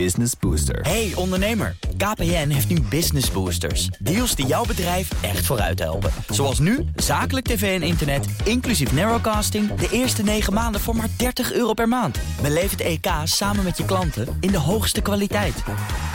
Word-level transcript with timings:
Business 0.00 0.32
Booster. 0.40 0.80
Hey 0.80 1.12
ondernemer, 1.14 1.76
KPN 1.96 2.48
heeft 2.48 2.68
nu 2.68 2.80
Business 2.80 3.30
Boosters. 3.30 3.86
Deals 3.86 4.34
die 4.34 4.46
jouw 4.46 4.64
bedrijf 4.64 5.22
echt 5.22 5.46
vooruit 5.46 5.78
helpen. 5.78 6.10
Zoals 6.28 6.58
nu, 6.58 6.84
zakelijk 6.96 7.46
tv 7.46 7.80
en 7.80 7.86
internet, 7.86 8.26
inclusief 8.44 8.92
narrowcasting... 8.92 9.74
de 9.74 9.88
eerste 9.90 10.22
9 10.22 10.52
maanden 10.52 10.80
voor 10.80 10.96
maar 10.96 11.08
30 11.16 11.52
euro 11.52 11.72
per 11.72 11.88
maand. 11.88 12.18
Beleef 12.42 12.70
het 12.70 12.80
EK 12.80 13.06
samen 13.24 13.64
met 13.64 13.76
je 13.76 13.84
klanten 13.84 14.36
in 14.40 14.50
de 14.50 14.58
hoogste 14.58 15.00
kwaliteit. 15.00 15.62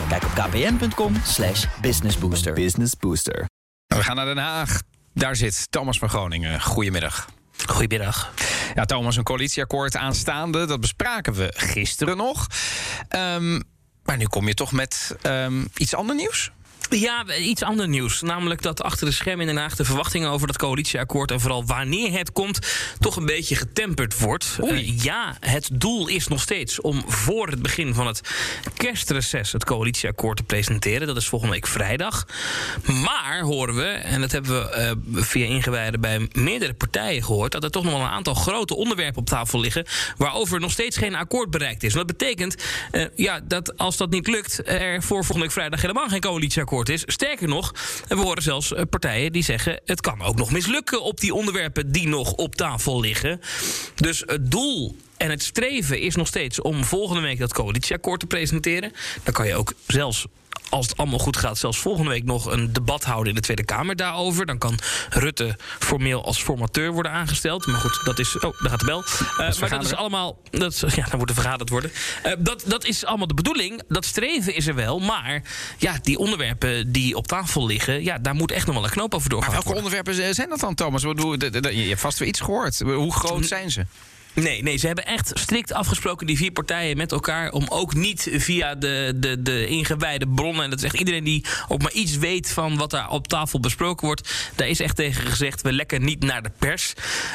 Kijk 0.08 0.24
op 0.24 0.30
kpn.com 0.30 1.14
slash 1.24 1.66
businessbooster. 1.80 2.52
Business 2.52 2.96
Booster. 2.96 3.48
We 3.86 4.02
gaan 4.02 4.16
naar 4.16 4.26
Den 4.26 4.38
Haag. 4.38 4.82
Daar 5.14 5.36
zit 5.36 5.66
Thomas 5.70 5.98
van 5.98 6.08
Groningen. 6.08 6.62
Goedemiddag. 6.62 7.28
Goedemiddag. 7.66 8.32
Ja, 8.74 8.84
Thomas, 8.84 9.16
een 9.16 9.22
coalitieakkoord 9.22 9.96
aanstaande. 9.96 10.66
Dat 10.66 10.80
bespraken 10.80 11.32
we 11.32 11.52
gisteren 11.56 12.16
nog. 12.16 12.46
Ehm, 13.08 13.60
maar 14.04 14.16
nu 14.16 14.24
kom 14.26 14.46
je 14.46 14.54
toch 14.54 14.72
met 14.72 15.16
ehm, 15.22 15.64
iets 15.76 15.94
ander 15.94 16.16
nieuws? 16.16 16.50
Ja, 16.90 17.36
iets 17.36 17.62
ander 17.62 17.88
nieuws. 17.88 18.20
Namelijk 18.20 18.62
dat 18.62 18.82
achter 18.82 19.06
de 19.06 19.12
schermen 19.12 19.48
in 19.48 19.54
Den 19.54 19.62
Haag 19.62 19.76
de 19.76 19.84
verwachtingen 19.84 20.30
over 20.30 20.46
dat 20.46 20.58
coalitieakkoord 20.58 21.30
en 21.30 21.40
vooral 21.40 21.64
wanneer 21.64 22.12
het 22.12 22.32
komt, 22.32 22.58
toch 22.98 23.16
een 23.16 23.26
beetje 23.26 23.56
getemperd 23.56 24.18
wordt. 24.18 24.58
Uh, 24.64 24.98
ja, 25.02 25.36
het 25.40 25.68
doel 25.72 26.08
is 26.08 26.28
nog 26.28 26.40
steeds 26.40 26.80
om 26.80 27.04
voor 27.06 27.48
het 27.48 27.62
begin 27.62 27.94
van 27.94 28.06
het 28.06 28.20
kerstreces 28.76 29.52
het 29.52 29.64
coalitieakkoord 29.64 30.36
te 30.36 30.42
presenteren. 30.42 31.06
Dat 31.06 31.16
is 31.16 31.28
volgende 31.28 31.54
week 31.54 31.66
vrijdag. 31.66 32.26
Maar 32.84 33.40
horen 33.40 33.74
we, 33.74 33.88
en 33.88 34.20
dat 34.20 34.32
hebben 34.32 34.50
we 34.50 34.96
uh, 35.14 35.22
via 35.22 35.46
ingewijden 35.46 36.00
bij 36.00 36.28
meerdere 36.32 36.74
partijen 36.74 37.24
gehoord, 37.24 37.52
dat 37.52 37.64
er 37.64 37.70
toch 37.70 37.84
nog 37.84 37.92
wel 37.92 38.02
een 38.02 38.08
aantal 38.08 38.34
grote 38.34 38.76
onderwerpen 38.76 39.20
op 39.20 39.26
tafel 39.26 39.60
liggen 39.60 39.86
waarover 40.16 40.60
nog 40.60 40.70
steeds 40.70 40.96
geen 40.96 41.14
akkoord 41.14 41.50
bereikt 41.50 41.82
is. 41.82 41.92
Dat 41.92 42.06
betekent 42.06 42.56
uh, 42.92 43.04
ja, 43.14 43.40
dat 43.44 43.76
als 43.76 43.96
dat 43.96 44.10
niet 44.10 44.26
lukt, 44.26 44.68
er 44.68 45.02
voor 45.02 45.16
volgende 45.16 45.40
week 45.40 45.52
vrijdag 45.52 45.80
helemaal 45.80 46.08
geen 46.08 46.20
coalitieakkoord 46.20 46.79
is. 46.88 47.02
Sterker 47.06 47.48
nog, 47.48 47.74
we 48.08 48.14
horen 48.14 48.42
zelfs 48.42 48.72
partijen 48.90 49.32
die 49.32 49.42
zeggen... 49.42 49.80
het 49.84 50.00
kan 50.00 50.22
ook 50.22 50.36
nog 50.36 50.50
mislukken 50.50 51.02
op 51.02 51.20
die 51.20 51.34
onderwerpen 51.34 51.92
die 51.92 52.08
nog 52.08 52.32
op 52.32 52.54
tafel 52.54 53.00
liggen. 53.00 53.40
Dus 53.94 54.22
het 54.26 54.50
doel 54.50 54.96
en 55.16 55.30
het 55.30 55.42
streven 55.42 56.00
is 56.00 56.14
nog 56.14 56.26
steeds 56.26 56.60
om 56.60 56.84
volgende 56.84 57.22
week 57.22 57.38
dat 57.38 57.52
coalitieakkoord 57.52 58.20
te 58.20 58.26
presenteren. 58.26 58.92
Dan 59.22 59.34
kan 59.34 59.46
je 59.46 59.54
ook 59.54 59.72
zelfs 59.86 60.26
als 60.70 60.86
het 60.86 60.96
allemaal 60.96 61.18
goed 61.18 61.36
gaat, 61.36 61.58
zelfs 61.58 61.78
volgende 61.78 62.10
week 62.10 62.24
nog 62.24 62.52
een 62.52 62.72
debat 62.72 63.04
houden 63.04 63.28
in 63.28 63.34
de 63.34 63.40
Tweede 63.40 63.64
Kamer 63.64 63.96
daarover. 63.96 64.46
Dan 64.46 64.58
kan 64.58 64.78
Rutte 65.10 65.56
formeel 65.78 66.24
als 66.24 66.42
formateur 66.42 66.92
worden 66.92 67.12
aangesteld. 67.12 67.66
Maar 67.66 67.80
goed, 67.80 68.00
dat 68.04 68.18
is. 68.18 68.38
Oh, 68.38 68.60
daar 68.60 68.70
gaat 68.70 68.80
de 68.80 68.86
bel. 68.86 69.04
Uh, 69.30 69.60
maar 69.60 69.70
dat 69.70 69.84
is 69.84 69.94
allemaal. 69.94 70.38
Dat, 70.50 70.84
ja, 70.94 71.06
dan 71.10 71.18
moet 71.18 71.28
er 71.28 71.34
vergaderd 71.34 71.70
worden. 71.70 71.92
Uh, 72.26 72.32
dat, 72.38 72.62
dat 72.66 72.84
is 72.84 73.04
allemaal 73.04 73.26
de 73.26 73.34
bedoeling. 73.34 73.82
Dat 73.88 74.04
streven 74.04 74.54
is 74.54 74.66
er 74.66 74.74
wel. 74.74 74.98
Maar 74.98 75.42
ja, 75.78 75.98
die 76.02 76.18
onderwerpen 76.18 76.92
die 76.92 77.16
op 77.16 77.26
tafel 77.26 77.66
liggen, 77.66 78.04
ja, 78.04 78.18
daar 78.18 78.34
moet 78.34 78.50
echt 78.50 78.66
nog 78.66 78.74
wel 78.74 78.84
een 78.84 78.90
knoop 78.90 79.14
over 79.14 79.30
doorgaan. 79.30 79.52
Maar 79.52 79.62
welke 79.62 79.78
onderwerpen 79.78 80.34
zijn 80.34 80.48
dat 80.48 80.60
dan, 80.60 80.74
Thomas? 80.74 81.02
Je 81.02 81.86
hebt 81.88 82.00
vast 82.00 82.18
weer 82.18 82.28
iets 82.28 82.40
gehoord. 82.40 82.78
Hoe 82.78 83.12
groot 83.12 83.46
zijn 83.46 83.70
ze? 83.70 83.86
Nee, 84.34 84.62
nee, 84.62 84.76
ze 84.76 84.86
hebben 84.86 85.06
echt 85.06 85.30
strikt 85.34 85.72
afgesproken, 85.72 86.26
die 86.26 86.36
vier 86.36 86.50
partijen, 86.52 86.96
met 86.96 87.12
elkaar. 87.12 87.52
om 87.52 87.66
ook 87.68 87.94
niet 87.94 88.28
via 88.32 88.74
de, 88.74 89.12
de, 89.16 89.42
de 89.42 89.66
ingewijde 89.66 90.28
bronnen. 90.28 90.64
en 90.64 90.70
dat 90.70 90.78
is 90.78 90.84
echt 90.84 90.98
iedereen 90.98 91.24
die 91.24 91.44
ook 91.68 91.82
maar 91.82 91.92
iets 91.92 92.16
weet 92.16 92.52
van 92.52 92.76
wat 92.76 92.90
daar 92.90 93.10
op 93.10 93.28
tafel 93.28 93.60
besproken 93.60 94.06
wordt. 94.06 94.52
daar 94.56 94.68
is 94.68 94.80
echt 94.80 94.96
tegen 94.96 95.26
gezegd: 95.26 95.62
we 95.62 95.72
lekken 95.72 96.04
niet 96.04 96.22
naar 96.22 96.42
de 96.42 96.50
pers. 96.58 96.92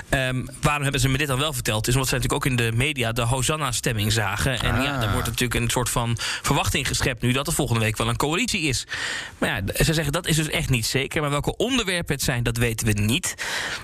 Um, 0.10 0.48
waarom 0.62 0.84
hebben 0.84 1.02
ze 1.02 1.10
me 1.10 1.18
dit 1.18 1.28
dan 1.28 1.40
wel 1.40 1.54
verteld? 1.54 1.88
Is 1.88 1.94
omdat 1.94 2.10
ze 2.10 2.16
natuurlijk 2.16 2.46
ook 2.46 2.52
in 2.52 2.58
de 2.58 2.72
media 2.72 3.12
de 3.12 3.22
Hosanna-stemming 3.22 4.12
zagen. 4.12 4.60
En 4.60 4.82
ja, 4.82 5.02
er 5.02 5.12
wordt 5.12 5.28
natuurlijk 5.28 5.60
een 5.60 5.70
soort 5.70 5.90
van 5.90 6.18
verwachting 6.42 6.88
geschept 6.88 7.22
nu 7.22 7.32
dat 7.32 7.48
er 7.48 7.54
volgende 7.54 7.82
week 7.82 7.98
wel 7.98 8.10
een 8.10 8.16
coalitie 8.16 8.62
is. 8.62 8.88
Maar 9.38 9.50
ja, 9.50 9.84
ze 9.84 9.94
zeggen 9.94 10.14
dat 10.14 10.28
is 10.28 10.36
dus 10.36 10.50
echt 10.50 10.70
niet 10.70 10.86
zeker. 10.86 11.22
Maar 11.22 11.30
welke 11.30 11.58
onderwerpen 11.58 12.16
het 12.16 12.24
zijn, 12.24 12.44
dat 12.44 12.58
weten 12.58 12.88
we 12.88 12.94
niet. 12.94 13.36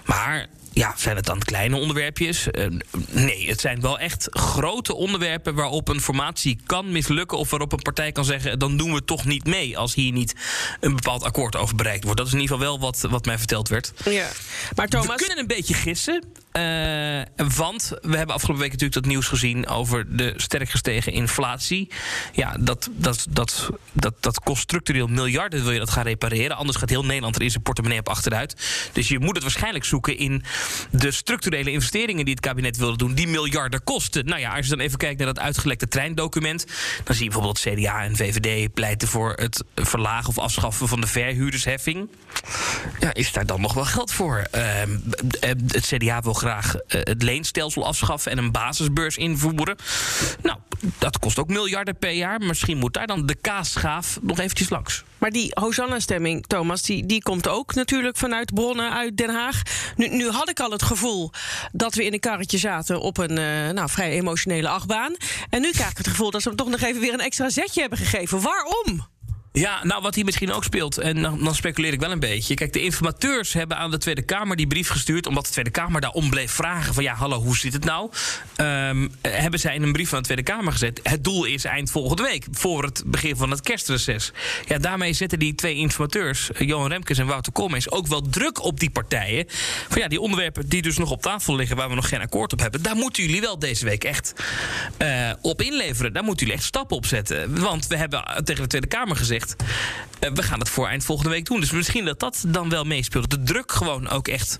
Maar 0.05 0.47
ja, 0.73 0.93
zijn 0.97 1.15
het 1.15 1.25
dan 1.25 1.39
kleine 1.39 1.75
onderwerpjes? 1.77 2.47
Uh, 2.51 2.65
nee, 3.09 3.49
het 3.49 3.61
zijn 3.61 3.81
wel 3.81 3.99
echt 3.99 4.27
grote 4.29 4.95
onderwerpen 4.95 5.55
waarop 5.55 5.87
een 5.87 6.01
formatie 6.01 6.59
kan 6.65 6.91
mislukken. 6.91 7.37
of 7.37 7.49
waarop 7.49 7.71
een 7.71 7.81
partij 7.81 8.11
kan 8.11 8.25
zeggen: 8.25 8.59
dan 8.59 8.77
doen 8.77 8.93
we 8.93 9.03
toch 9.05 9.25
niet 9.25 9.45
mee. 9.45 9.77
als 9.77 9.93
hier 9.93 10.11
niet 10.11 10.35
een 10.79 10.95
bepaald 10.95 11.23
akkoord 11.23 11.55
over 11.55 11.75
bereikt 11.75 12.03
wordt. 12.03 12.17
Dat 12.17 12.27
is 12.27 12.33
in 12.33 12.39
ieder 12.39 12.55
geval 12.55 12.71
wel 12.71 12.79
wat, 12.79 13.01
wat 13.09 13.25
mij 13.25 13.37
verteld 13.37 13.69
werd. 13.69 13.93
Ja. 14.05 14.29
Maar 14.75 14.87
Thomas... 14.87 15.07
We 15.07 15.15
kunnen 15.15 15.37
een 15.37 15.47
beetje 15.47 15.73
gissen. 15.73 16.23
Uh, 16.53 17.21
want 17.55 17.91
we 18.01 18.17
hebben 18.17 18.35
afgelopen 18.35 18.61
week 18.61 18.71
natuurlijk 18.71 18.93
dat 18.93 19.05
nieuws 19.05 19.27
gezien 19.27 19.67
over 19.67 20.17
de 20.17 20.33
sterk 20.35 20.69
gestegen 20.69 21.11
inflatie. 21.11 21.89
Ja, 22.31 22.55
dat, 22.59 22.89
dat, 22.91 23.25
dat, 23.29 23.69
dat, 23.91 24.13
dat 24.19 24.39
kost 24.39 24.61
structureel 24.61 25.07
miljarden, 25.07 25.63
wil 25.63 25.71
je 25.71 25.79
dat 25.79 25.89
gaan 25.89 26.03
repareren. 26.03 26.57
Anders 26.57 26.77
gaat 26.77 26.89
heel 26.89 27.05
Nederland 27.05 27.35
er 27.35 27.41
in 27.41 27.51
zijn 27.51 27.63
portemonnee 27.63 27.99
op 27.99 28.09
achteruit. 28.09 28.55
Dus 28.93 29.07
je 29.07 29.19
moet 29.19 29.33
het 29.33 29.43
waarschijnlijk 29.43 29.85
zoeken 29.85 30.17
in 30.17 30.43
de 30.91 31.11
structurele 31.11 31.71
investeringen 31.71 32.25
die 32.25 32.33
het 32.33 32.43
kabinet 32.43 32.77
wilde 32.77 32.97
doen, 32.97 33.13
die 33.13 33.27
miljarden 33.27 33.83
kosten. 33.83 34.25
Nou 34.25 34.39
ja, 34.39 34.55
als 34.55 34.65
je 34.65 34.75
dan 34.75 34.85
even 34.85 34.97
kijkt 34.97 35.17
naar 35.17 35.33
dat 35.33 35.39
uitgelekte 35.39 35.87
treindocument, 35.87 36.65
dan 37.03 37.15
zie 37.15 37.23
je 37.23 37.29
bijvoorbeeld 37.29 37.59
CDA 37.59 38.03
en 38.03 38.15
VVD 38.15 38.73
pleiten 38.73 39.07
voor 39.07 39.33
het 39.35 39.63
verlagen 39.75 40.29
of 40.29 40.37
afschaffen 40.37 40.87
van 40.87 41.01
de 41.01 41.07
verhuurdersheffing. 41.07 42.09
Ja, 42.99 43.13
is 43.13 43.31
daar 43.31 43.45
dan 43.45 43.61
nog 43.61 43.73
wel 43.73 43.85
geld 43.85 44.11
voor? 44.11 44.47
Uh, 44.55 44.61
het 45.39 45.85
CDA 45.85 46.21
wil 46.21 46.33
graag 46.33 46.75
uh, 46.75 46.79
het 46.87 47.23
leenstelsel 47.23 47.85
afschaffen 47.85 48.31
en 48.31 48.37
een 48.37 48.51
basisbeurs 48.51 49.17
invoeren. 49.17 49.75
Nou, 50.43 50.57
dat 50.97 51.19
kost 51.19 51.39
ook 51.39 51.47
miljarden 51.47 51.97
per 51.97 52.11
jaar. 52.11 52.39
Misschien 52.39 52.77
moet 52.77 52.93
daar 52.93 53.07
dan 53.07 53.25
de 53.25 53.35
kaasschaaf 53.35 54.19
nog 54.21 54.39
eventjes 54.39 54.69
langs. 54.69 55.03
Maar 55.21 55.31
die 55.31 55.51
Hosanna-stemming, 55.53 56.45
Thomas, 56.47 56.81
die, 56.81 57.05
die 57.05 57.21
komt 57.21 57.47
ook 57.47 57.73
natuurlijk 57.73 58.17
vanuit 58.17 58.53
bronnen 58.53 58.91
uit 58.91 59.17
Den 59.17 59.29
Haag. 59.29 59.61
Nu, 59.95 60.07
nu 60.07 60.29
had 60.29 60.49
ik 60.49 60.59
al 60.59 60.71
het 60.71 60.83
gevoel 60.83 61.31
dat 61.71 61.95
we 61.95 62.05
in 62.05 62.13
een 62.13 62.19
karretje 62.19 62.57
zaten 62.57 63.01
op 63.01 63.17
een 63.17 63.39
uh, 63.39 63.69
nou, 63.69 63.89
vrij 63.89 64.11
emotionele 64.11 64.67
achtbaan. 64.67 65.15
En 65.49 65.61
nu 65.61 65.71
krijg 65.71 65.91
ik 65.91 65.97
het 65.97 66.07
gevoel 66.07 66.31
dat 66.31 66.41
ze 66.41 66.47
hem 66.47 66.57
toch 66.57 66.69
nog 66.69 66.81
even 66.81 67.01
weer 67.01 67.13
een 67.13 67.19
extra 67.19 67.49
zetje 67.49 67.81
hebben 67.81 67.99
gegeven. 67.99 68.41
Waarom? 68.41 69.07
Ja, 69.53 69.85
nou 69.85 70.01
wat 70.01 70.15
hier 70.15 70.25
misschien 70.25 70.51
ook 70.51 70.63
speelt, 70.63 70.97
en 70.97 71.21
dan, 71.21 71.55
speculeer 71.55 71.93
ik 71.93 71.99
wel 71.99 72.11
een 72.11 72.19
beetje. 72.19 72.53
Kijk, 72.53 72.73
de 72.73 72.81
informateurs 72.81 73.53
hebben 73.53 73.77
aan 73.77 73.91
de 73.91 73.97
Tweede 73.97 74.21
Kamer 74.21 74.55
die 74.55 74.67
brief 74.67 74.89
gestuurd, 74.89 75.27
omdat 75.27 75.45
de 75.45 75.51
Tweede 75.51 75.69
Kamer 75.69 76.01
daarom 76.01 76.29
bleef 76.29 76.51
vragen: 76.51 76.93
van 76.93 77.03
ja, 77.03 77.13
hallo, 77.13 77.41
hoe 77.41 77.57
zit 77.57 77.73
het 77.73 77.85
nou? 77.85 78.11
Um, 78.57 79.11
hebben 79.21 79.59
zij 79.59 79.75
in 79.75 79.83
een 79.83 79.91
brief 79.91 80.09
van 80.09 80.17
de 80.17 80.23
Tweede 80.23 80.43
Kamer 80.43 80.71
gezet: 80.71 80.99
het 81.03 81.23
doel 81.23 81.45
is 81.45 81.63
eind 81.63 81.91
volgende 81.91 82.23
week, 82.23 82.45
voor 82.51 82.83
het 82.83 83.03
begin 83.05 83.35
van 83.35 83.51
het 83.51 83.61
kerstreces. 83.61 84.31
Ja, 84.67 84.77
daarmee 84.77 85.13
zetten 85.13 85.39
die 85.39 85.55
twee 85.55 85.75
informateurs, 85.75 86.49
Johan 86.57 86.89
Remkes 86.89 87.17
en 87.17 87.25
Wouter 87.27 87.51
Koolmees, 87.51 87.91
ook 87.91 88.07
wel 88.07 88.21
druk 88.21 88.63
op 88.63 88.79
die 88.79 88.89
partijen. 88.89 89.45
Van 89.89 90.01
ja, 90.01 90.07
die 90.07 90.19
onderwerpen 90.19 90.69
die 90.69 90.81
dus 90.81 90.97
nog 90.97 91.11
op 91.11 91.21
tafel 91.21 91.55
liggen, 91.55 91.75
waar 91.75 91.89
we 91.89 91.95
nog 91.95 92.09
geen 92.09 92.21
akkoord 92.21 92.53
op 92.53 92.59
hebben, 92.59 92.81
daar 92.81 92.95
moeten 92.95 93.23
jullie 93.23 93.41
wel 93.41 93.59
deze 93.59 93.85
week 93.85 94.03
echt 94.03 94.33
uh, 95.01 95.31
op 95.41 95.61
inleveren. 95.61 96.13
Daar 96.13 96.23
moeten 96.23 96.45
jullie 96.45 96.59
echt 96.59 96.69
stappen 96.69 96.97
op 96.97 97.05
zetten. 97.05 97.61
Want 97.61 97.87
we 97.87 97.95
hebben 97.95 98.23
tegen 98.43 98.61
de 98.61 98.67
Tweede 98.67 98.87
Kamer 98.87 99.15
gezegd 99.15 99.39
uh, 99.49 100.29
we 100.33 100.43
gaan 100.43 100.59
het 100.59 100.69
voor 100.69 100.87
eind 100.87 101.03
volgende 101.03 101.31
week 101.31 101.45
doen. 101.45 101.59
Dus 101.59 101.71
misschien 101.71 102.05
dat 102.05 102.19
dat 102.19 102.43
dan 102.47 102.69
wel 102.69 102.83
meespeelt. 102.83 103.29
Dat 103.29 103.39
de 103.39 103.45
druk 103.45 103.71
gewoon 103.71 104.09
ook 104.09 104.27
echt 104.27 104.57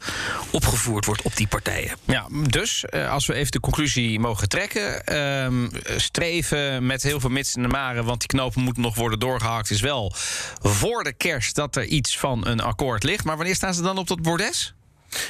opgevoerd 0.49 1.05
wordt 1.05 1.21
op 1.21 1.35
die 1.35 1.47
partijen. 1.47 1.97
Ja, 2.05 2.27
dus 2.49 2.85
uh, 2.89 3.11
als 3.11 3.25
we 3.25 3.33
even 3.33 3.51
de 3.51 3.59
conclusie 3.59 4.19
mogen 4.19 4.49
trekken. 4.49 5.01
Uh, 5.11 5.97
streven 5.97 6.85
met 6.85 7.03
heel 7.03 7.19
veel 7.19 7.29
mits 7.29 7.55
in 7.55 7.61
de 7.61 7.67
maren, 7.67 8.05
want 8.05 8.19
die 8.19 8.27
knopen 8.27 8.61
moeten 8.61 8.83
nog 8.83 8.95
worden 8.95 9.19
doorgehakt. 9.19 9.69
Is 9.69 9.81
wel 9.81 10.13
voor 10.61 11.03
de 11.03 11.13
kerst 11.13 11.55
dat 11.55 11.75
er 11.75 11.85
iets 11.85 12.17
van 12.17 12.47
een 12.47 12.61
akkoord 12.61 13.03
ligt. 13.03 13.23
Maar 13.23 13.35
wanneer 13.37 13.55
staan 13.55 13.73
ze 13.73 13.81
dan 13.81 13.97
op 13.97 14.07
dat 14.07 14.21
bordes? 14.21 14.73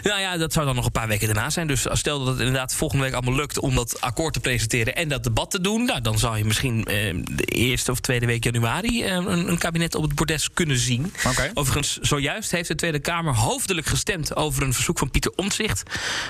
Nou 0.04 0.20
ja, 0.20 0.38
dat 0.38 0.54
zou 0.54 0.66
dan 0.66 0.76
nog 0.76 0.86
een 0.86 0.92
paar 0.92 1.08
weken 1.08 1.28
daarna 1.28 1.50
zijn. 1.50 1.68
Dus 1.68 1.86
stel 1.92 2.20
dat 2.20 2.28
het 2.28 2.38
inderdaad 2.38 2.76
volgende 2.76 3.04
week 3.04 3.14
allemaal 3.14 3.36
lukt 3.36 3.60
om 3.60 3.76
dat 3.76 4.02
akkoord 4.02 4.34
te 4.34 4.40
presenteren 4.40 4.96
en 4.96 5.10
dat 5.10 5.24
debat 5.24 5.52
te 5.52 5.62
doen. 5.62 5.86
Nou, 5.86 6.02
dan 6.02 6.20
zou 6.20 6.38
je 6.38 6.46
misschien 6.46 6.86
eh, 6.86 7.16
de 7.32 7.44
eerste 7.44 7.92
of 7.92 8.00
tweede 8.00 8.26
week 8.26 8.44
januari 8.44 9.04
eh, 9.04 9.12
een, 9.12 9.50
een, 9.50 9.58
kabinet 9.58 9.96
op 9.96 10.04
het 10.04 10.16
bordes 10.16 10.50
kunnen 10.54 10.78
zien. 10.78 11.14
Okay. 11.28 11.52
Overigens, 11.54 11.98
zojuist 11.98 12.52
heeft 12.52 12.68
de 12.68 12.76
Tweede 12.76 13.00
Kamer 13.00 13.36
hoofdelijk 13.36 13.88
gestemd 13.88 14.36
over 14.36 14.64
een 14.64 14.74
verzoek 14.74 14.98
van 14.98 15.12
Pieter 15.12 15.32
Omtzigt. 15.36 15.84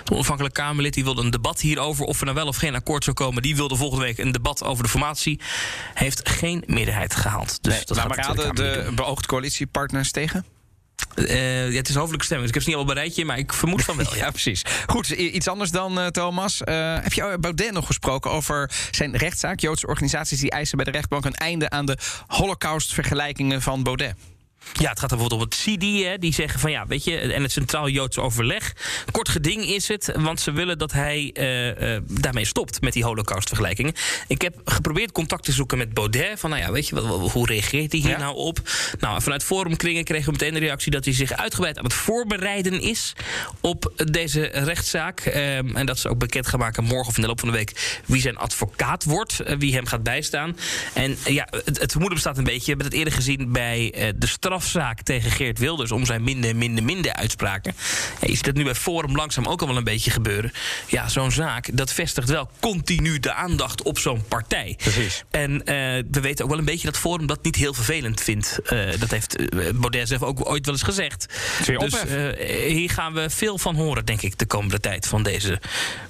De 0.03 0.13
onafhankelijke 0.13 0.61
Kamerlid 0.61 0.93
die 0.93 1.03
wilde 1.03 1.21
een 1.21 1.29
debat 1.29 1.59
hierover 1.59 2.05
of 2.05 2.19
er 2.19 2.25
nou 2.25 2.37
wel 2.37 2.47
of 2.47 2.57
geen 2.57 2.75
akkoord 2.75 3.03
zou 3.03 3.15
komen. 3.15 3.41
Die 3.41 3.55
wilde 3.55 3.75
volgende 3.75 4.05
week 4.05 4.17
een 4.17 4.31
debat 4.31 4.63
over 4.63 4.83
de 4.83 4.89
formatie. 4.89 5.39
Heeft 5.93 6.29
geen 6.29 6.63
meerderheid 6.65 7.15
gehaald. 7.15 7.63
Dus 7.63 7.73
nee, 7.73 7.83
dat 7.85 7.97
maar 7.97 8.23
gaat 8.23 8.37
raden 8.37 8.55
de, 8.55 8.83
de 8.85 8.91
beoogde 8.95 9.27
coalitiepartners 9.27 10.11
tegen? 10.11 10.45
Uh, 11.15 11.71
ja, 11.71 11.77
het 11.77 11.89
is 11.89 11.95
hoofdelijke 11.95 12.25
stemming, 12.25 12.49
dus 12.49 12.49
ik 12.49 12.53
heb 12.53 12.63
ze 12.63 12.67
niet 12.69 12.77
allemaal 12.77 12.93
bereidje, 12.95 13.25
maar 13.25 13.37
ik 13.37 13.53
vermoed 13.53 13.83
van 13.83 13.97
wel. 13.97 14.15
ja, 14.23 14.29
precies. 14.29 14.61
Goed, 14.87 15.09
iets 15.09 15.47
anders 15.47 15.71
dan 15.71 15.99
uh, 15.99 16.07
Thomas. 16.07 16.61
Uh, 16.65 16.95
heb 17.01 17.13
je 17.13 17.37
Baudet 17.39 17.71
nog 17.71 17.85
gesproken 17.85 18.31
over 18.31 18.71
zijn 18.91 19.17
rechtszaak? 19.17 19.59
Joodse 19.59 19.87
organisaties 19.87 20.39
die 20.39 20.49
eisen 20.49 20.75
bij 20.77 20.85
de 20.85 20.91
rechtbank 20.91 21.25
een 21.25 21.35
einde 21.35 21.69
aan 21.69 21.85
de 21.85 21.97
Holocaust-vergelijkingen 22.27 23.61
van 23.61 23.83
Baudet. 23.83 24.15
Ja, 24.73 24.89
het 24.89 24.99
gaat 24.99 25.09
dan 25.09 25.17
bijvoorbeeld 25.17 25.41
om 25.41 25.47
het 25.49 25.55
CIDI, 25.55 26.05
hè, 26.05 26.17
die 26.17 26.33
zeggen 26.33 26.59
van 26.59 26.71
ja, 26.71 26.87
weet 26.87 27.03
je, 27.03 27.17
en 27.17 27.41
het 27.41 27.51
Centraal 27.51 27.89
Joods 27.89 28.17
Overleg. 28.17 28.73
Kort 29.11 29.29
geding 29.29 29.63
is 29.63 29.87
het, 29.87 30.11
want 30.15 30.39
ze 30.39 30.51
willen 30.51 30.77
dat 30.77 30.91
hij 30.91 31.29
uh, 31.33 31.93
uh, 31.95 32.01
daarmee 32.07 32.45
stopt 32.45 32.81
met 32.81 32.93
die 32.93 33.03
holocaustvergelijkingen. 33.03 33.93
Ik 34.27 34.41
heb 34.41 34.61
geprobeerd 34.65 35.11
contact 35.11 35.43
te 35.43 35.51
zoeken 35.51 35.77
met 35.77 35.93
Baudet. 35.93 36.39
Van 36.39 36.49
nou 36.49 36.61
ja, 36.61 36.71
weet 36.71 36.87
je, 36.87 36.99
hoe 36.99 37.45
reageert 37.45 37.91
hij 37.91 38.01
hier 38.01 38.09
ja. 38.09 38.17
nou 38.17 38.35
op? 38.35 38.59
Nou, 38.99 39.21
vanuit 39.21 39.43
forumkringen 39.43 40.03
kregen 40.03 40.25
we 40.25 40.31
meteen 40.31 40.53
de 40.53 40.59
reactie 40.59 40.91
dat 40.91 41.05
hij 41.05 41.13
zich 41.13 41.33
uitgebreid 41.33 41.77
aan 41.77 41.83
het 41.83 41.93
voorbereiden 41.93 42.81
is 42.81 43.13
op 43.59 43.91
deze 43.95 44.41
rechtszaak. 44.41 45.25
Um, 45.25 45.75
en 45.75 45.85
dat 45.85 45.99
ze 45.99 46.09
ook 46.09 46.19
bekend 46.19 46.47
gaan 46.47 46.59
maken 46.59 46.83
morgen 46.83 47.07
of 47.07 47.15
in 47.15 47.21
de 47.21 47.27
loop 47.27 47.39
van 47.39 47.49
de 47.49 47.55
week 47.55 48.01
wie 48.05 48.21
zijn 48.21 48.37
advocaat 48.37 49.03
wordt, 49.03 49.41
uh, 49.41 49.57
wie 49.57 49.73
hem 49.73 49.85
gaat 49.85 50.03
bijstaan. 50.03 50.57
En 50.93 51.17
ja, 51.25 51.47
het, 51.51 51.79
het 51.79 51.91
vermoeden 51.91 52.13
bestaat 52.13 52.37
een 52.37 52.43
beetje. 52.43 52.59
We 52.59 52.67
hebben 52.67 52.85
het 52.85 52.95
eerder 52.95 53.13
gezien 53.13 53.51
bij 53.51 54.13
de 54.17 54.27
strafzaak 54.59 55.01
tegen 55.01 55.31
Geert 55.31 55.59
Wilders 55.59 55.91
om 55.91 56.05
zijn 56.05 56.23
minder, 56.23 56.55
minder, 56.55 56.83
minder 56.83 57.13
uitspraken. 57.13 57.73
Ja, 58.21 58.27
je 58.27 58.35
ziet 58.35 58.45
dat 58.45 58.55
nu 58.55 58.63
bij 58.63 58.75
Forum 58.75 59.15
langzaam 59.15 59.45
ook 59.45 59.61
al 59.61 59.67
wel 59.67 59.77
een 59.77 59.83
beetje 59.83 60.11
gebeuren. 60.11 60.51
Ja, 60.87 61.09
zo'n 61.09 61.31
zaak, 61.31 61.77
dat 61.77 61.93
vestigt 61.93 62.29
wel 62.29 62.49
continu 62.59 63.19
de 63.19 63.33
aandacht 63.33 63.83
op 63.83 63.99
zo'n 63.99 64.23
partij. 64.27 64.75
Precies. 64.77 65.23
En 65.29 65.51
uh, 65.51 65.63
we 66.11 66.19
weten 66.21 66.43
ook 66.43 66.49
wel 66.49 66.59
een 66.59 66.65
beetje 66.65 66.87
dat 66.87 66.97
Forum 66.97 67.27
dat 67.27 67.43
niet 67.43 67.55
heel 67.55 67.73
vervelend 67.73 68.21
vindt. 68.21 68.59
Uh, 68.63 68.99
dat 68.99 69.11
heeft 69.11 69.35
Baudet 69.79 70.07
zelf 70.07 70.23
ook 70.23 70.49
ooit 70.49 70.65
wel 70.65 70.73
eens 70.73 70.83
gezegd. 70.83 71.25
Dus 71.77 72.01
hier 72.67 72.89
gaan 72.89 73.13
we 73.13 73.29
veel 73.29 73.57
van 73.57 73.75
horen, 73.75 74.05
denk 74.05 74.21
ik, 74.21 74.37
de 74.37 74.45
komende 74.45 74.79
tijd 74.79 75.07
van 75.07 75.23
deze. 75.23 75.61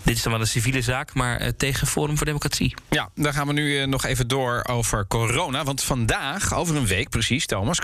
Dit 0.04 0.16
is 0.16 0.24
dan 0.24 0.32
wel 0.32 0.42
een 0.42 0.48
civiele 0.48 0.82
zaak, 0.82 1.14
maar 1.14 1.56
tegen 1.56 1.88
Forum 1.88 2.18
voor 2.18 2.26
Democratie. 2.26 2.74
Ja, 2.90 3.10
dan 3.16 3.34
gaan 3.34 3.48
we 3.48 3.54
nu 3.54 3.86
nog 3.86 4.06
even 4.06 4.28
door 4.28 4.64
over 4.70 5.08
corona. 5.08 5.64
Want 5.64 5.84
vandaag, 5.84 6.54
over 6.54 6.76
een 6.76 6.88
week 6.88 7.10
precies, 7.10 7.46
Thomas, 7.46 7.80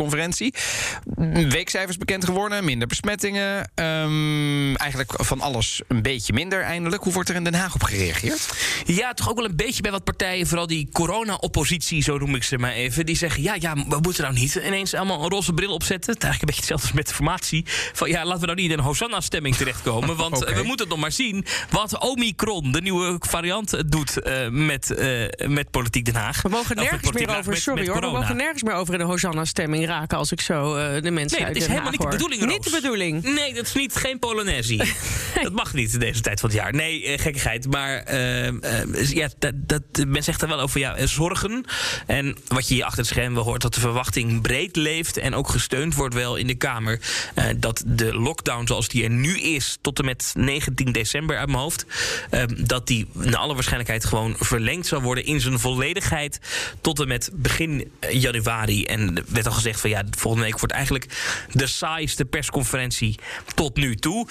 corona-persconferentie. 0.00 0.54
Weekcijfers 1.48 1.96
bekend 1.96 2.24
geworden, 2.24 2.64
minder 2.64 2.88
besmettingen. 2.88 3.70
Um, 3.74 4.76
eigenlijk 4.76 5.12
van 5.16 5.40
alles 5.40 5.80
een 5.88 6.02
beetje 6.02 6.32
minder 6.32 6.62
eindelijk. 6.62 7.02
Hoe 7.02 7.12
wordt 7.12 7.28
er 7.28 7.34
in 7.34 7.44
Den 7.44 7.54
Haag 7.54 7.74
op 7.74 7.82
gereageerd? 7.82 8.48
Ja, 8.84 9.12
toch 9.12 9.30
ook 9.30 9.36
wel 9.36 9.44
een 9.44 9.56
beetje 9.56 9.82
bij 9.82 9.90
wat 9.90 10.04
partijen, 10.04 10.46
vooral 10.46 10.66
die 10.66 10.88
corona-oppositie, 10.92 12.02
zo 12.02 12.18
noem 12.18 12.34
ik 12.34 12.42
ze 12.42 12.58
maar 12.58 12.72
even. 12.72 13.06
Die 13.06 13.16
zeggen: 13.16 13.42
ja, 13.42 13.56
ja, 13.58 13.74
we 13.74 13.98
moeten 14.02 14.22
nou 14.22 14.34
niet 14.34 14.54
ineens 14.54 14.94
allemaal 14.94 15.22
een 15.22 15.30
roze 15.30 15.52
bril 15.52 15.72
opzetten. 15.72 16.12
Het 16.12 16.22
is 16.22 16.28
eigenlijk 16.28 16.40
een 16.40 16.46
beetje 16.46 16.74
hetzelfde 16.74 16.86
als 16.86 16.96
met 16.96 17.08
de 17.08 17.14
formatie. 17.14 17.64
Van 17.92 18.08
ja, 18.08 18.24
laten 18.24 18.40
we 18.40 18.46
nou 18.46 18.60
niet 18.60 18.70
in 18.70 18.78
een 18.78 18.84
Hosanna-stemming 18.84 19.56
terechtkomen. 19.56 20.16
Want 20.30 20.36
okay. 20.42 20.54
we 20.54 20.62
moeten 20.62 20.88
nog 20.88 20.98
maar 20.98 21.12
zien 21.12 21.44
wat 21.70 21.98
Omicron, 21.98 22.72
de 22.72 22.80
nieuwe 22.80 23.16
variant, 23.18 23.90
doet 23.92 24.18
uh, 24.26 24.48
met, 24.48 24.90
uh, 24.98 25.48
met 25.48 25.70
Politiek 25.70 26.04
Den 26.04 26.14
Haag. 26.14 26.42
We 26.42 26.48
mogen 26.48 26.76
nergens 26.76 27.12
meer 27.12 27.36
over, 27.36 27.56
sorry 27.56 27.88
hoor, 27.88 28.00
we 28.00 28.06
mogen 28.06 28.36
nergens 28.36 28.62
meer 28.62 28.74
over 28.74 28.92
in 28.92 29.00
de 29.00 29.06
Hosanna-stemming 29.06 29.86
raken 29.90 30.18
als 30.18 30.32
ik 30.32 30.40
zo 30.40 30.76
uh, 30.76 31.02
de 31.02 31.10
mensen 31.10 31.38
Nee, 31.38 31.52
dat 31.52 31.62
is 31.62 31.66
helemaal 31.66 31.90
niet 31.90 32.00
de 32.00 32.08
bedoeling, 32.08 32.46
Niet 32.46 32.64
de 32.64 32.70
bedoeling. 32.70 33.22
Nee, 33.22 33.54
dat 33.54 33.66
is 33.66 33.74
niet 33.74 33.94
geen 33.94 34.18
Polonaise. 34.18 34.74
nee. 34.74 34.94
Dat 35.42 35.52
mag 35.52 35.74
niet 35.74 35.92
in 35.92 35.98
deze 35.98 36.20
tijd 36.20 36.40
van 36.40 36.48
het 36.48 36.58
jaar. 36.58 36.72
Nee, 36.74 37.02
uh, 37.02 37.18
gekkigheid. 37.18 37.70
Maar 37.70 38.12
uh, 38.12 38.48
ja, 39.08 39.28
dat, 39.38 39.52
dat, 39.54 39.82
men 40.06 40.22
zegt 40.22 40.42
er 40.42 40.48
wel 40.48 40.60
over 40.60 40.80
ja, 40.80 41.06
zorgen. 41.06 41.64
En 42.06 42.36
wat 42.48 42.68
je 42.68 42.74
hier 42.74 42.84
achter 42.84 42.98
het 42.98 43.08
scherm 43.08 43.34
wel 43.34 43.44
hoort, 43.44 43.62
dat 43.62 43.74
de 43.74 43.80
verwachting 43.80 44.42
breed 44.42 44.76
leeft 44.76 45.16
en 45.16 45.34
ook 45.34 45.48
gesteund 45.48 45.94
wordt 45.94 46.14
wel 46.14 46.36
in 46.36 46.46
de 46.46 46.54
Kamer. 46.54 47.00
dat 47.56 47.82
de 47.86 48.14
lockdown 48.14 48.66
zoals 48.66 48.88
die 48.88 49.04
er 49.04 49.10
nu 49.10 49.38
is, 49.40 49.78
tot 49.80 49.98
en 49.98 50.04
met 50.04 50.32
19 50.36 50.92
december 50.92 51.38
uit 51.38 51.48
mijn 51.48 51.58
hoofd, 51.58 51.86
dat 52.64 52.86
die 52.86 53.08
naar 53.12 53.36
alle 53.36 53.54
waarschijnlijkheid 53.54 54.04
gewoon 54.04 54.34
verlengd 54.38 54.86
zal 54.86 55.00
worden 55.02 55.24
in 55.24 55.40
zijn 55.40 55.58
volledigheid 55.58 56.40
tot 56.80 57.00
en 57.00 57.08
met 57.08 57.30
begin 57.32 57.90
januari. 58.10 58.84
En 58.84 59.16
er 59.16 59.24
werd 59.28 59.46
al 59.46 59.52
gezegd 59.52 59.79
van 59.80 59.90
ja, 59.90 60.04
volgende 60.18 60.46
week 60.46 60.58
wordt 60.58 60.74
eigenlijk 60.74 61.06
de 61.52 61.66
saaiste 61.66 62.24
persconferentie 62.24 63.18
tot 63.54 63.76
nu 63.76 63.96
toe. 63.96 64.28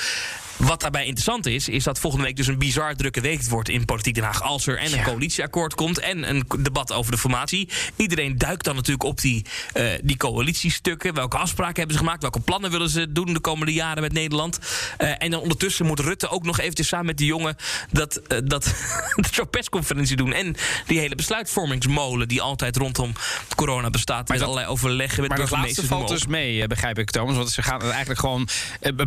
Wat 0.60 0.82
daarbij 0.82 1.02
interessant 1.02 1.46
is, 1.46 1.70
is 1.70 1.84
dat 1.84 2.00
volgende 2.00 2.26
week 2.26 2.36
dus 2.36 2.48
een 2.48 2.58
bizar 2.58 2.96
drukke 2.96 3.22
week 3.22 3.44
wordt 3.44 3.70
in 3.70 3.86
Politiek 3.86 4.14
Den 4.16 4.24
Haag. 4.24 4.42
Als 4.42 4.68
er 4.68 4.78
en 4.78 4.92
een 4.92 4.98
ja. 4.98 5.04
coalitieakkoord 5.04 5.76
komt 5.76 6.00
en 6.00 6.30
een 6.30 6.46
debat 6.60 6.94
over 6.94 7.12
de 7.12 7.18
formatie. 7.18 7.70
Iedereen 7.96 8.38
duikt 8.38 8.64
dan 8.64 8.76
natuurlijk 8.76 9.04
op 9.04 9.22
die, 9.22 9.46
uh, 9.74 9.92
die 10.04 10.18
coalitiestukken. 10.18 11.14
Welke 11.14 11.38
afspraken 11.38 11.76
hebben 11.76 11.94
ze 11.94 12.00
gemaakt? 12.00 12.22
Welke 12.22 12.40
plannen 12.40 12.72
willen 12.72 12.90
ze 12.90 13.12
doen 13.12 13.34
de 13.34 13.40
komende 13.40 13.74
jaren 13.74 14.02
met 14.02 14.14
Nederland? 14.14 14.60
Uh, 14.98 15.24
en 15.24 15.32
dan 15.32 15.42
ondertussen 15.42 15.86
moet 15.86 16.00
Rutte 16.00 16.30
ook 16.30 16.44
nog 16.44 16.60
eventjes 16.60 16.88
samen 16.88 17.06
met 17.06 17.18
die 17.18 17.28
jongen 17.28 17.56
dat, 17.92 18.22
uh, 18.28 18.38
dat, 18.54 18.74
zo'n 19.32 19.50
persconferentie 19.50 20.16
doen. 20.16 20.34
En 20.34 20.56
die 20.86 21.00
hele 21.00 21.16
besluitvormingsmolen 21.16 22.28
die 22.28 22.42
altijd 22.42 22.76
rondom 22.76 23.14
corona 23.56 23.90
bestaat. 23.90 24.28
Maar 24.28 24.38
met 24.38 24.46
allerlei 24.46 24.72
overleggen 24.72 25.22
met 25.22 25.30
maar 25.30 25.40
dat 25.40 25.50
laatste 25.50 25.86
valt 25.86 26.08
dus 26.08 26.28
mee, 26.28 26.68
begrijp 26.68 27.00
ik 27.00 27.12
Thomas. 27.12 27.36
Want 27.36 27.52
ze 27.52 27.62
gaan 27.62 27.80
het 27.80 27.90
eigenlijk 27.90 28.20
gewoon 28.20 28.48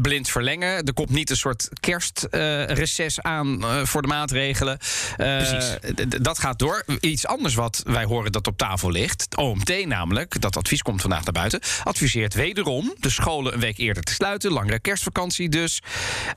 blind 0.00 0.28
verlengen. 0.28 0.84
Er 0.84 0.93
komt 0.93 1.10
niet 1.10 1.31
een 1.31 1.37
soort 1.43 1.69
kerstreces 1.81 3.21
aan 3.21 3.59
uh, 3.61 3.85
voor 3.85 4.03
de 4.03 4.09
maatregelen. 4.09 4.79
Uh, 5.19 5.62
dat 6.06 6.39
gaat 6.39 6.59
door. 6.59 6.85
Iets 7.00 7.27
anders 7.27 7.55
wat 7.55 7.83
wij 7.87 8.05
horen 8.05 8.33
dat 8.33 8.47
op 8.47 8.56
tafel 8.56 8.91
ligt. 8.91 9.23
Het 9.23 9.37
OMT 9.37 9.87
namelijk, 9.87 10.41
dat 10.41 10.56
advies 10.56 10.83
komt 10.83 11.00
vandaag 11.00 11.25
naar 11.25 11.33
buiten... 11.33 11.61
adviseert 11.85 12.35
wederom 12.35 12.94
de 13.00 13.11
scholen 13.11 13.55
een 13.55 13.61
week 13.61 13.79
eerder 13.79 14.03
te 14.03 14.12
sluiten. 14.12 14.53
Langere 14.53 14.81
kerstvakantie 14.81 15.49
dus. 15.49 15.83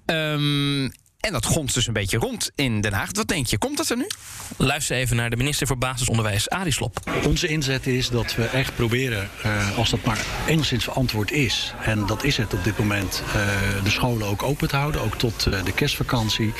Um, 0.05 0.91
en 1.25 1.31
dat 1.31 1.45
gonst 1.45 1.73
dus 1.73 1.87
een 1.87 1.93
beetje 1.93 2.17
rond 2.17 2.51
in 2.55 2.81
Den 2.81 2.93
Haag. 2.93 3.09
Wat 3.11 3.27
denk 3.27 3.47
je, 3.47 3.57
komt 3.57 3.77
dat 3.77 3.89
er 3.89 3.97
nu? 3.97 4.07
Luister 4.57 4.95
even 4.95 5.15
naar 5.15 5.29
de 5.29 5.35
minister 5.35 5.67
voor 5.67 5.77
Basisonderwijs, 5.77 6.49
Arie 6.49 6.73
Slob. 6.73 6.97
Onze 7.25 7.47
inzet 7.47 7.87
is 7.87 8.09
dat 8.09 8.35
we 8.35 8.43
echt 8.43 8.75
proberen, 8.75 9.29
uh, 9.45 9.77
als 9.77 9.89
dat 9.89 10.03
maar 10.03 10.25
enigszins 10.47 10.83
verantwoord 10.83 11.31
is... 11.31 11.73
en 11.81 12.05
dat 12.05 12.23
is 12.23 12.37
het 12.37 12.53
op 12.53 12.63
dit 12.63 12.77
moment, 12.77 13.23
uh, 13.27 13.33
de 13.83 13.89
scholen 13.89 14.27
ook 14.27 14.43
open 14.43 14.67
te 14.67 14.75
houden. 14.75 15.01
Ook 15.01 15.15
tot 15.15 15.45
uh, 15.49 15.63
de 15.63 15.71
kerstvakantie. 15.71 16.53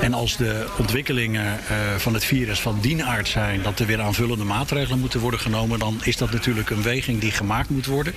En 0.00 0.14
als 0.14 0.36
de 0.36 0.66
ontwikkelingen 0.78 1.58
van 1.96 2.14
het 2.14 2.24
virus 2.24 2.60
van 2.60 2.80
die 2.80 3.04
aard 3.04 3.28
zijn... 3.28 3.62
dat 3.62 3.78
er 3.78 3.86
weer 3.86 4.00
aanvullende 4.00 4.44
maatregelen 4.44 4.98
moeten 4.98 5.20
worden 5.20 5.40
genomen... 5.40 5.78
dan 5.78 6.00
is 6.02 6.16
dat 6.16 6.30
natuurlijk 6.30 6.70
een 6.70 6.82
weging 6.82 7.20
die 7.20 7.30
gemaakt 7.30 7.70
moet 7.70 7.86
worden. 7.86 8.14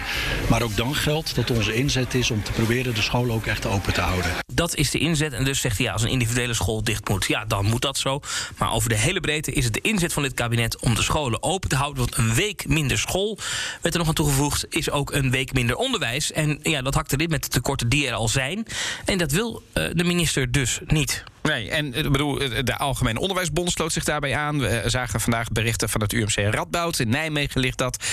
Maar 0.50 0.62
ook 0.62 0.76
dan 0.76 0.96
geldt 0.96 1.36
dat 1.36 1.52
onze 1.52 1.74
inzet 1.74 2.14
is 2.14 2.32
om 2.32 2.44
te 2.44 2.52
proberen 2.52 2.94
de 2.94 3.02
scholen 3.02 3.36
ook 3.36 3.46
echt 3.46 3.66
open 3.66 3.94
te 3.94 4.02
houden. 4.02 4.32
Dat 4.60 4.76
is 4.76 4.92
de 4.92 5.00
inzet 5.00 5.34
en 5.34 5.44
dus 5.44 5.62
zegt 5.62 5.78
ja, 5.78 5.92
als 5.92 6.02
een 6.02 6.10
individuele 6.10 6.54
school 6.54 6.84
dicht 6.84 7.10
moet, 7.10 7.26
ja, 7.28 7.46
dan 7.46 7.66
moet 7.66 7.82
dat 7.82 7.98
zo. 7.98 8.20
Maar 8.58 8.72
over 8.72 8.90
de 8.90 8.98
hele 8.98 9.20
breedte 9.20 9.52
is 9.52 9.64
het 9.64 9.74
de 9.74 9.82
inzet 9.82 10.14
van 10.14 10.24
dit 10.24 10.34
kabinet 10.34 10.80
om 10.80 10.96
de 10.96 11.02
scholen 11.02 11.44
open 11.44 11.70
te 11.70 11.76
houden. 11.76 12.00
Want 12.00 12.18
een 12.18 12.34
week 12.34 12.68
minder 12.68 12.98
school, 12.98 13.38
werd 13.82 13.94
er 13.94 14.00
nog 14.00 14.08
aan 14.08 14.14
toegevoegd, 14.14 14.66
is 14.70 14.90
ook 14.90 15.12
een 15.12 15.32
week 15.32 15.54
minder 15.54 15.76
onderwijs. 15.76 16.32
En 16.32 16.60
ja, 16.62 16.82
dat 16.82 16.94
hakt 16.94 17.14
erin 17.14 17.30
met 17.30 17.44
de 17.44 17.50
tekorten 17.50 17.90
die 17.90 18.08
er 18.08 18.14
al 18.14 18.28
zijn. 18.28 18.66
En 19.06 19.18
dat 19.18 19.32
wil 19.32 19.64
uh, 19.74 19.90
de 19.94 20.04
minister 20.04 20.52
dus 20.52 20.80
niet. 20.86 21.24
Nee, 21.50 21.70
en 21.70 21.94
ik 21.94 22.12
bedoel, 22.12 22.38
de 22.64 22.78
Algemene 22.78 23.20
Onderwijsbond 23.20 23.72
sloot 23.72 23.94
zich 23.94 24.04
daarbij 24.04 24.36
aan. 24.36 24.60
We 24.60 24.84
zagen 24.86 25.22
vandaag 25.22 25.52
berichten 25.52 25.90
van 25.90 26.02
het 26.02 26.14
UMC 26.14 26.36
Radboud. 26.36 27.00
In 27.00 27.10
Nijmegen 27.10 27.62
ligt 27.62 27.78
dat. 27.78 28.04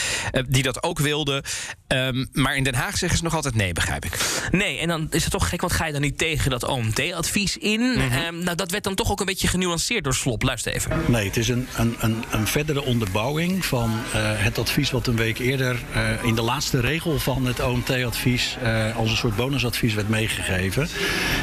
Die 0.48 0.62
dat 0.62 0.82
ook 0.82 0.98
wilde. 0.98 1.44
Um, 1.88 2.28
maar 2.32 2.56
in 2.56 2.64
Den 2.64 2.74
Haag 2.74 2.96
zeggen 2.98 3.18
ze 3.18 3.24
nog 3.24 3.34
altijd 3.34 3.54
nee, 3.54 3.72
begrijp 3.72 4.04
ik. 4.04 4.18
Nee, 4.50 4.78
en 4.78 4.88
dan 4.88 5.06
is 5.10 5.22
het 5.22 5.32
toch 5.32 5.48
gek, 5.48 5.60
want 5.60 5.72
ga 5.72 5.86
je 5.86 5.92
dan 5.92 6.00
niet 6.00 6.18
tegen 6.18 6.50
dat 6.50 6.64
OMT-advies 6.64 7.56
in? 7.56 7.80
Mm 7.80 7.96
-hmm. 7.96 8.24
um, 8.26 8.44
nou, 8.44 8.56
dat 8.56 8.70
werd 8.70 8.84
dan 8.84 8.94
toch 8.94 9.10
ook 9.10 9.20
een 9.20 9.26
beetje 9.26 9.48
genuanceerd 9.48 10.04
door 10.04 10.14
Slop. 10.14 10.42
Luister 10.42 10.72
even. 10.72 11.02
Nee, 11.06 11.26
het 11.26 11.36
is 11.36 11.48
een, 11.48 11.68
een, 11.76 11.96
een, 11.98 12.24
een 12.30 12.46
verdere 12.46 12.82
onderbouwing 12.82 13.64
van 13.64 13.90
uh, 13.90 14.00
het 14.14 14.58
advies 14.58 14.90
wat 14.90 15.06
een 15.06 15.16
week 15.16 15.38
eerder 15.38 15.76
uh, 15.96 16.24
in 16.24 16.34
de 16.34 16.42
laatste 16.42 16.80
regel 16.80 17.18
van 17.18 17.46
het 17.46 17.60
OMT-advies 17.60 18.56
uh, 18.62 18.96
als 18.96 19.10
een 19.10 19.16
soort 19.16 19.36
bonusadvies 19.36 19.94
werd 19.94 20.08
meegegeven. 20.08 20.88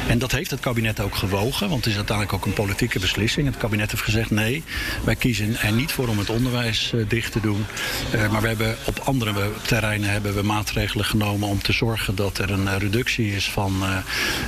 En 0.08 0.18
dat 0.18 0.32
heeft 0.32 0.50
het 0.50 0.60
kabinet 0.60 1.00
ook 1.00 1.14
gewogen, 1.14 1.68
want 1.68 1.83
het 1.84 1.92
is 1.92 1.98
uiteindelijk 1.98 2.36
ook 2.36 2.46
een 2.46 2.64
politieke 2.64 2.98
beslissing. 2.98 3.46
Het 3.46 3.56
kabinet 3.56 3.90
heeft 3.90 4.02
gezegd 4.02 4.30
nee, 4.30 4.64
wij 5.04 5.16
kiezen 5.16 5.56
er 5.60 5.72
niet 5.72 5.92
voor 5.92 6.08
om 6.08 6.18
het 6.18 6.30
onderwijs 6.30 6.92
dicht 7.08 7.32
te 7.32 7.40
doen. 7.40 7.66
maar 8.30 8.40
we 8.40 8.48
hebben 8.48 8.76
op 8.84 8.98
andere 8.98 9.50
terreinen 9.62 10.10
hebben 10.10 10.34
we 10.34 10.42
maatregelen 10.42 11.04
genomen 11.04 11.48
om 11.48 11.62
te 11.62 11.72
zorgen 11.72 12.14
dat 12.14 12.38
er 12.38 12.50
een 12.50 12.78
reductie 12.78 13.34
is 13.34 13.50
van 13.50 13.84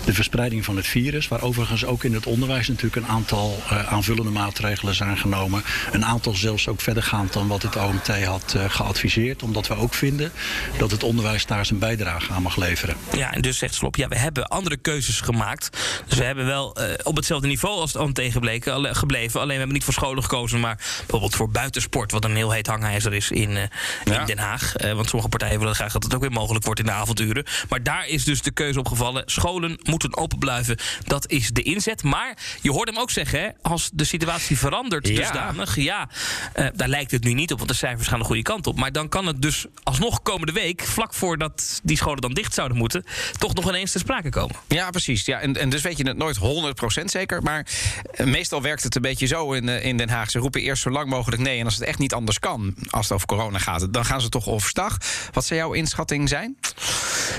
de 0.04 0.14
verspreiding 0.14 0.64
van 0.64 0.76
het 0.76 0.86
virus. 0.86 1.28
Waar 1.28 1.42
overigens 1.42 1.84
ook 1.84 2.04
in 2.04 2.14
het 2.14 2.26
onderwijs 2.26 2.68
natuurlijk 2.68 2.96
een 2.96 3.12
aantal 3.12 3.62
aanvullende 3.88 4.30
maatregelen 4.30 4.94
zijn 4.94 5.18
genomen. 5.18 5.62
Een 5.92 6.04
aantal 6.04 6.34
zelfs 6.34 6.68
ook 6.68 6.80
verdergaand 6.80 7.32
dan 7.32 7.48
wat 7.48 7.62
het 7.62 7.76
OMT 7.76 8.24
had 8.24 8.56
geadviseerd. 8.68 9.42
Omdat 9.42 9.66
we 9.66 9.74
ook 9.74 9.94
vinden 9.94 10.32
dat 10.78 10.90
het 10.90 11.02
onderwijs 11.02 11.46
daar 11.46 11.66
zijn 11.66 11.78
bijdrage 11.78 12.32
aan 12.32 12.42
mag 12.42 12.56
leveren. 12.56 12.96
Ja, 13.16 13.32
en 13.32 13.42
dus 13.42 13.58
zegt 13.58 13.74
Slop, 13.74 13.96
ja, 13.96 14.08
we 14.08 14.18
hebben 14.18 14.48
andere 14.48 14.76
keuzes 14.76 15.20
gemaakt. 15.20 15.78
Dus 16.06 16.18
we 16.18 16.24
hebben 16.24 16.46
wel 16.46 16.76
op 17.02 17.16
op 17.16 17.24
hetzelfde 17.26 17.48
niveau 17.48 17.80
als 17.80 17.92
het 17.92 18.02
OMT 18.02 18.20
gebleken, 18.32 18.96
gebleven. 18.96 19.40
Alleen 19.40 19.52
we 19.52 19.56
hebben 19.56 19.74
niet 19.74 19.84
voor 19.84 19.92
scholen 19.92 20.22
gekozen, 20.22 20.60
maar 20.60 20.76
bijvoorbeeld 20.76 21.34
voor 21.34 21.50
buitensport, 21.50 22.12
wat 22.12 22.24
een 22.24 22.36
heel 22.36 22.50
heet 22.50 22.66
hangijzer 22.66 23.14
is 23.14 23.30
in, 23.30 23.50
uh, 23.50 23.62
in 24.04 24.26
Den 24.26 24.38
Haag. 24.38 24.72
want 24.94 25.08
sommige 25.08 25.28
partijen 25.28 25.58
willen 25.58 25.74
graag 25.74 25.92
dat 25.92 26.02
het 26.02 26.14
ook 26.14 26.20
weer 26.20 26.32
mogelijk 26.32 26.64
wordt 26.64 26.80
in 26.80 26.86
de 26.86 26.92
avonduren. 26.92 27.44
Maar 27.68 27.82
daar 27.82 28.06
is 28.06 28.24
dus 28.24 28.42
de 28.42 28.50
keuze 28.50 28.78
op 28.78 28.88
gevallen. 28.88 29.22
Scholen 29.26 29.78
moeten 29.82 30.16
open 30.16 30.38
blijven. 30.38 30.76
Dat 31.04 31.30
is 31.30 31.50
de 31.50 31.62
inzet. 31.62 32.02
Maar 32.02 32.38
je 32.60 32.70
hoort 32.70 32.88
hem 32.88 32.98
ook 32.98 33.10
zeggen, 33.10 33.40
hè, 33.40 33.48
als 33.62 33.90
de 33.92 34.04
situatie 34.04 34.58
verandert 34.58 35.08
ja. 35.08 35.14
dusdanig, 35.14 35.76
ja, 35.76 36.08
daar 36.74 36.88
lijkt 36.88 37.10
het 37.10 37.24
nu 37.24 37.32
niet 37.32 37.52
op, 37.52 37.58
want 37.58 37.70
de 37.70 37.76
cijfers 37.76 38.08
gaan 38.08 38.18
de 38.18 38.24
goede 38.24 38.42
kant 38.42 38.66
op. 38.66 38.76
Maar 38.76 38.92
dan 38.92 39.08
kan 39.08 39.26
het 39.26 39.42
dus 39.42 39.66
alsnog 39.82 40.22
komende 40.22 40.52
week, 40.52 40.82
vlak 40.82 41.14
voordat 41.14 41.80
die 41.82 41.96
scholen 41.96 42.20
dan 42.20 42.32
dicht 42.32 42.54
zouden 42.54 42.76
moeten, 42.76 43.04
toch 43.38 43.54
nog 43.54 43.68
ineens 43.68 43.90
ter 43.92 44.00
sprake 44.00 44.28
komen. 44.28 44.56
Ja, 44.68 44.90
precies. 44.90 45.24
Ja, 45.24 45.40
en, 45.40 45.56
en 45.56 45.68
dus 45.68 45.82
weet 45.82 45.96
je 45.96 46.06
het 46.06 46.16
nooit 46.16 46.38
100% 46.38 46.40
zeker. 47.16 47.42
Maar 47.42 47.66
eh, 48.10 48.26
meestal 48.26 48.62
werkt 48.62 48.82
het 48.82 48.94
een 48.94 49.02
beetje 49.02 49.26
zo 49.26 49.52
in, 49.52 49.68
eh, 49.68 49.84
in 49.84 49.96
Den 49.96 50.08
Haag. 50.08 50.30
Ze 50.30 50.38
roepen 50.38 50.60
eerst 50.60 50.82
zo 50.82 50.90
lang 50.90 51.08
mogelijk 51.08 51.42
nee. 51.42 51.58
En 51.58 51.64
als 51.64 51.74
het 51.74 51.84
echt 51.84 51.98
niet 51.98 52.14
anders 52.14 52.38
kan, 52.38 52.74
als 52.90 53.04
het 53.04 53.14
over 53.14 53.26
corona 53.26 53.58
gaat, 53.58 53.92
dan 53.92 54.04
gaan 54.04 54.20
ze 54.20 54.28
toch 54.28 54.48
overstag. 54.48 54.98
Wat 55.32 55.44
zou 55.44 55.60
jouw 55.60 55.72
inschatting 55.72 56.28
zijn? 56.28 56.56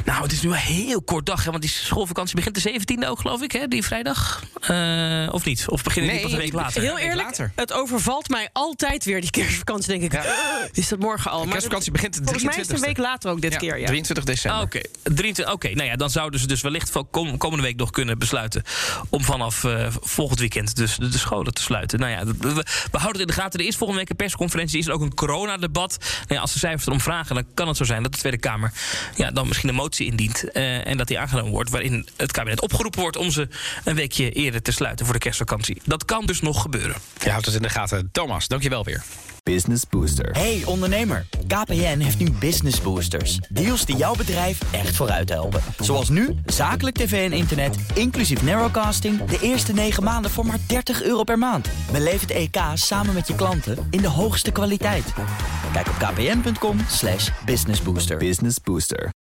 Nou, 0.05 0.21
het 0.23 0.31
is 0.31 0.41
nu 0.41 0.49
een 0.49 0.55
heel 0.55 1.01
kort 1.01 1.25
dag, 1.25 1.43
hè, 1.43 1.49
want 1.49 1.61
die 1.61 1.71
schoolvakantie 1.71 2.35
begint 2.35 2.63
de 2.63 2.95
17e 3.05 3.07
ook, 3.07 3.19
geloof 3.19 3.41
ik, 3.41 3.51
hè, 3.51 3.67
die 3.67 3.83
vrijdag. 3.83 4.43
Uh, 4.69 5.33
of 5.33 5.45
niet? 5.45 5.65
Of 5.67 5.83
beginnen 5.83 6.11
nee, 6.11 6.19
die 6.19 6.29
pas 6.29 6.37
een 6.37 6.45
week 6.45 6.53
later? 6.53 6.81
Heel 6.81 6.97
eerlijk, 6.97 7.27
later. 7.27 7.51
het 7.55 7.73
overvalt 7.73 8.29
mij 8.29 8.49
altijd 8.53 9.05
weer, 9.05 9.21
die 9.21 9.29
kerstvakantie, 9.29 9.99
denk 9.99 10.13
ik. 10.13 10.23
Ja. 10.23 10.23
Is 10.71 10.87
dat 10.87 10.99
morgen 10.99 11.31
al? 11.31 11.43
De 11.43 11.49
kerstvakantie 11.49 11.91
begint 11.91 12.13
de 12.13 12.21
23 12.21 12.41
Volgens 12.41 12.55
mij 12.55 12.63
is 12.63 12.67
het 12.67 12.77
een 12.77 12.95
week 12.95 13.11
later 13.11 13.31
ook 13.31 13.41
dit 13.41 13.51
ja, 13.51 13.57
keer, 13.57 13.79
ja. 13.79 13.85
23 13.85 14.25
december. 14.25 14.59
Ah, 14.59 14.65
Oké, 14.65 14.81
okay. 15.03 15.53
okay. 15.53 15.73
nou 15.73 15.87
ja, 15.89 15.95
dan 15.95 16.09
zouden 16.09 16.39
ze 16.39 16.47
dus 16.47 16.61
wellicht 16.61 16.91
kom, 17.11 17.37
komende 17.37 17.63
week 17.63 17.75
nog 17.75 17.89
kunnen 17.89 18.17
besluiten... 18.17 18.63
om 19.09 19.23
vanaf 19.23 19.63
uh, 19.63 19.87
volgend 19.89 20.39
weekend 20.39 20.75
dus 20.75 20.95
de, 20.95 21.09
de, 21.09 21.17
scholen 21.17 21.53
te 21.53 21.61
sluiten. 21.61 21.99
Nou 21.99 22.11
ja, 22.11 22.25
we, 22.25 22.53
we, 22.91 22.97
houden 22.97 23.21
het 23.21 23.29
in 23.29 23.35
de 23.35 23.41
gaten. 23.41 23.59
Er 23.59 23.65
is 23.65 23.75
volgende 23.75 24.01
week 24.01 24.09
een 24.09 24.15
persconferentie, 24.15 24.79
is 24.79 24.87
er 24.87 24.93
ook 24.93 25.01
een 25.01 25.13
coronadebat. 25.13 25.97
Nou 25.99 26.33
ja, 26.33 26.39
als 26.39 26.53
de 26.53 26.59
cijfers 26.59 26.85
erom 26.85 27.01
vragen, 27.01 27.35
dan 27.35 27.45
kan 27.53 27.67
het 27.67 27.77
zo 27.77 27.83
zijn 27.83 28.03
dat 28.03 28.11
de 28.11 28.17
Tweede 28.17 28.37
Kamer... 28.37 28.71
Ja, 29.15 29.31
dan 29.31 29.47
misschien 29.47 29.69
een 29.69 29.75
motie 29.87 30.05
indient 30.05 30.43
uh, 30.53 30.87
en 30.87 30.97
dat 30.97 31.07
die 31.07 31.19
aangenomen 31.19 31.51
wordt... 31.51 31.69
waarin 31.69 32.07
het 32.15 32.31
kabinet 32.31 32.61
opgeroepen 32.61 33.01
wordt 33.01 33.17
om 33.17 33.31
ze 33.31 33.47
een 33.83 33.95
weekje 33.95 34.31
eerder 34.31 34.61
te 34.61 34.71
sluiten 34.71 35.05
voor 35.05 35.13
de 35.13 35.19
kerstvakantie. 35.19 35.81
Dat 35.85 36.05
kan 36.05 36.25
dus 36.25 36.41
nog 36.41 36.61
gebeuren. 36.61 36.95
Je 37.23 37.29
houdt 37.29 37.45
het 37.45 37.55
in 37.55 37.61
de 37.61 37.69
gaten. 37.69 38.09
Thomas, 38.11 38.47
dankjewel 38.47 38.83
weer. 38.83 39.03
Business 39.43 39.83
Booster. 39.89 40.31
Hey 40.31 40.61
ondernemer, 40.65 41.25
KPN 41.47 41.99
heeft 41.99 42.19
nu 42.19 42.31
Business 42.31 42.81
Boosters. 42.81 43.39
Deals 43.49 43.85
die 43.85 43.95
jouw 43.95 44.15
bedrijf 44.15 44.59
echt 44.71 44.95
vooruit 44.95 45.29
helpen. 45.29 45.61
Zoals 45.79 46.09
nu, 46.09 46.35
zakelijk 46.45 46.95
tv 46.95 47.31
en 47.31 47.37
internet, 47.37 47.75
inclusief 47.93 48.41
narrowcasting... 48.41 49.25
de 49.25 49.39
eerste 49.41 49.73
9 49.73 50.03
maanden 50.03 50.31
voor 50.31 50.45
maar 50.45 50.59
30 50.67 51.03
euro 51.03 51.23
per 51.23 51.37
maand. 51.37 51.69
Beleef 51.91 52.21
het 52.21 52.31
EK 52.31 52.57
samen 52.73 53.13
met 53.13 53.27
je 53.27 53.35
klanten 53.35 53.87
in 53.89 54.01
de 54.01 54.09
hoogste 54.09 54.51
kwaliteit. 54.51 55.13
Kijk 55.73 55.87
op 55.87 55.95
kpn.com 55.97 56.77
businessbooster. 57.45 58.17
Business 58.17 58.57
Booster. 58.63 59.16